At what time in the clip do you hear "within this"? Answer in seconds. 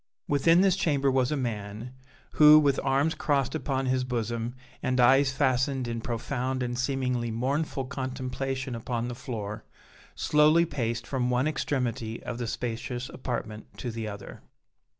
0.27-0.75